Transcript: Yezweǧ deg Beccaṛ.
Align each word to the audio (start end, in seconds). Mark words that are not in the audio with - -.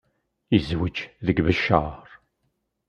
Yezweǧ 0.53 0.97
deg 1.25 1.37
Beccaṛ. 1.45 2.07